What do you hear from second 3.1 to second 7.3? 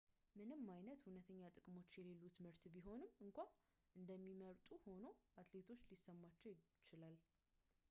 እንኳን እንደሚመርጡ ሆኖ አትሌቶች ሊሰማቸው ይችላል